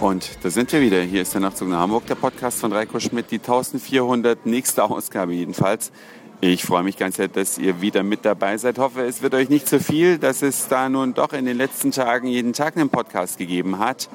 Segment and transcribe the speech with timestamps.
[0.00, 1.00] Und da sind wir wieder.
[1.02, 5.32] Hier ist der Nachtzug nach Hamburg, der Podcast von Reiko Schmidt, die 1400 nächste Ausgabe
[5.32, 5.90] jedenfalls.
[6.40, 8.78] Ich freue mich ganz sehr, dass ihr wieder mit dabei seid.
[8.78, 11.90] Hoffe, es wird euch nicht zu viel, dass es da nun doch in den letzten
[11.90, 14.08] Tagen jeden Tag einen Podcast gegeben hat.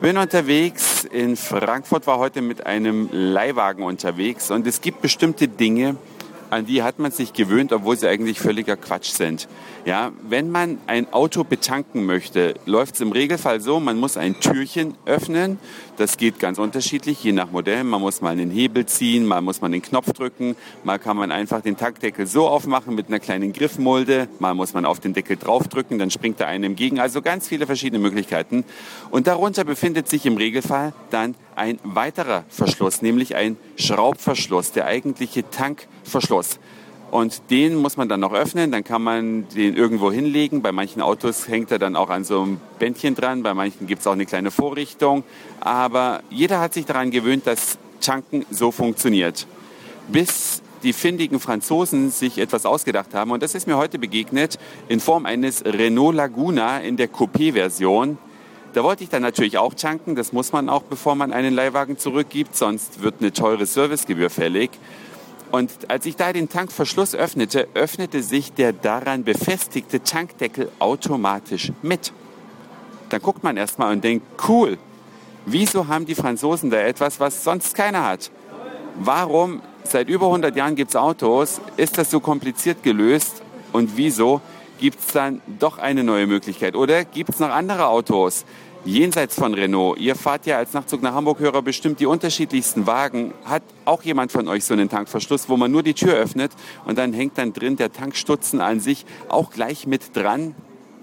[0.00, 5.96] Bin unterwegs in Frankfurt, war heute mit einem Leihwagen unterwegs und es gibt bestimmte Dinge,
[6.50, 9.48] an die hat man sich gewöhnt, obwohl sie eigentlich völliger Quatsch sind.
[9.84, 14.40] Ja, wenn man ein Auto betanken möchte, läuft es im Regelfall so, man muss ein
[14.40, 15.58] Türchen öffnen.
[15.96, 17.84] Das geht ganz unterschiedlich, je nach Modell.
[17.84, 21.30] Man muss mal einen Hebel ziehen, mal muss man den Knopf drücken, mal kann man
[21.30, 25.36] einfach den Tankdeckel so aufmachen mit einer kleinen Griffmulde, mal muss man auf den Deckel
[25.36, 27.00] draufdrücken, dann springt er einem entgegen.
[27.00, 28.64] Also ganz viele verschiedene Möglichkeiten.
[29.10, 35.48] Und darunter befindet sich im Regelfall dann ein weiterer Verschluss, nämlich ein Schraubverschluss, der eigentliche
[35.50, 36.58] Tankverschluss.
[37.10, 40.62] Und den muss man dann noch öffnen, dann kann man den irgendwo hinlegen.
[40.62, 44.02] Bei manchen Autos hängt er dann auch an so einem Bändchen dran, bei manchen gibt
[44.02, 45.24] es auch eine kleine Vorrichtung.
[45.58, 49.46] Aber jeder hat sich daran gewöhnt, dass Tanken so funktioniert.
[50.08, 53.32] Bis die findigen Franzosen sich etwas ausgedacht haben.
[53.32, 58.18] Und das ist mir heute begegnet in Form eines Renault Laguna in der Coupé-Version.
[58.72, 60.14] Da wollte ich dann natürlich auch tanken.
[60.14, 64.70] Das muss man auch, bevor man einen Leihwagen zurückgibt, sonst wird eine teure Servicegebühr fällig.
[65.50, 72.12] Und als ich da den Tankverschluss öffnete, öffnete sich der daran befestigte Tankdeckel automatisch mit.
[73.08, 74.78] Dann guckt man erstmal und denkt, cool,
[75.46, 78.30] wieso haben die Franzosen da etwas, was sonst keiner hat?
[79.00, 84.40] Warum, seit über 100 Jahren gibt es Autos, ist das so kompliziert gelöst und wieso
[84.80, 86.74] gibt es dann doch eine neue Möglichkeit?
[86.74, 88.44] Oder gibt es noch andere Autos,
[88.84, 93.34] jenseits von Renault, ihr fahrt ja als Nachtzug nach Hamburg-Hörer bestimmt die unterschiedlichsten Wagen.
[93.44, 96.52] Hat auch jemand von euch so einen Tankverschluss, wo man nur die Tür öffnet
[96.86, 100.54] und dann hängt dann drin der Tankstutzen an sich auch gleich mit dran?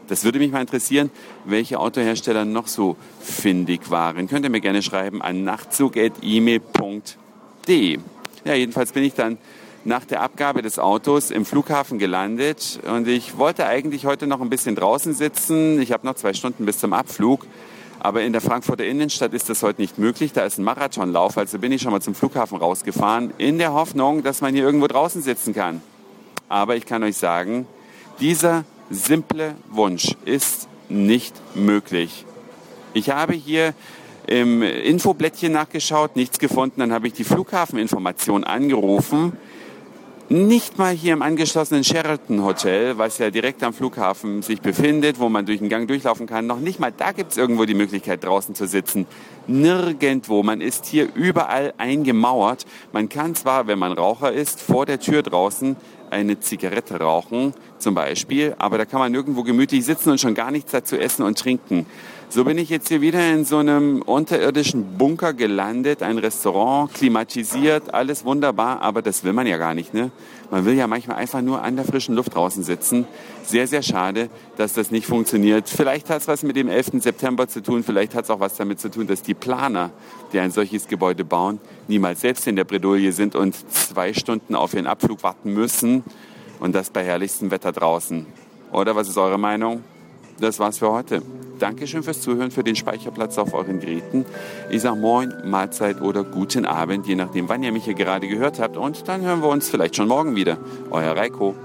[0.08, 1.12] Das würde mich mal interessieren,
[1.46, 4.28] welche Autohersteller noch so findig waren.
[4.28, 8.00] Könnt ihr mir gerne schreiben an nachtzug.email.de.
[8.46, 9.38] Ja, jedenfalls bin ich dann
[9.88, 14.50] nach der Abgabe des Autos im Flughafen gelandet und ich wollte eigentlich heute noch ein
[14.50, 15.82] bisschen draußen sitzen.
[15.82, 17.46] Ich habe noch zwei Stunden bis zum Abflug.
[18.00, 20.34] Aber in der Frankfurter Innenstadt ist das heute nicht möglich.
[20.34, 21.38] Da ist ein Marathonlauf.
[21.38, 24.88] Also bin ich schon mal zum Flughafen rausgefahren, in der Hoffnung, dass man hier irgendwo
[24.88, 25.82] draußen sitzen kann.
[26.50, 27.66] Aber ich kann euch sagen,
[28.20, 32.26] dieser simple Wunsch ist nicht möglich.
[32.94, 33.74] Ich habe hier
[34.28, 36.82] im Infoblättchen nachgeschaut, nichts gefunden.
[36.82, 39.32] Dann habe ich die Flughafeninformation angerufen
[40.30, 45.30] nicht mal hier im angeschlossenen Sheraton Hotel, was ja direkt am Flughafen sich befindet, wo
[45.30, 48.24] man durch den Gang durchlaufen kann, noch nicht mal da gibt es irgendwo die Möglichkeit
[48.24, 49.08] draußen zu sitzen.
[49.48, 50.44] Nirgendwo.
[50.44, 52.66] Man ist hier überall eingemauert.
[52.92, 55.78] Man kann zwar, wenn man Raucher ist, vor der Tür draußen
[56.10, 60.52] eine Zigarette rauchen, zum Beispiel, aber da kann man nirgendwo gemütlich sitzen und schon gar
[60.52, 61.86] nichts dazu essen und trinken.
[62.30, 67.94] So bin ich jetzt hier wieder in so einem unterirdischen Bunker gelandet, ein Restaurant, klimatisiert,
[67.94, 70.12] alles wunderbar, aber das will man ja gar nicht, ne?
[70.52, 73.08] Man will ja manchmal einfach nur an der frischen Luft draußen sitzen.
[73.44, 75.70] Sehr, sehr schade, dass das nicht funktioniert.
[75.70, 77.02] Vielleicht hat es was mit dem 11.
[77.02, 79.92] September zu tun, vielleicht hat es auch was damit zu tun, dass die Planer,
[80.34, 84.74] die ein solches Gebäude bauen, niemals selbst in der Bredouille sind und zwei Stunden auf
[84.74, 86.04] ihren Abflug warten müssen
[86.60, 88.26] und das bei herrlichstem Wetter draußen.
[88.72, 89.84] Oder was ist eure Meinung?
[90.40, 91.22] Das war's für heute.
[91.58, 94.26] Dankeschön fürs Zuhören, für den Speicherplatz auf euren Geräten.
[94.70, 98.60] Ich sage Moin, Mahlzeit oder guten Abend, je nachdem, wann ihr mich hier gerade gehört
[98.60, 98.78] habt.
[98.78, 100.58] Und dann hören wir uns vielleicht schon morgen wieder.
[100.92, 101.56] Euer Reiko.